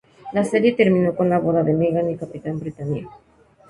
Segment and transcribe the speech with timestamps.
[0.33, 3.07] La serie terminó con la boda de Meggan y Capitán Britania.